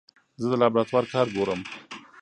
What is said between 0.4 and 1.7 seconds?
زه د لابراتوار کار ګورم.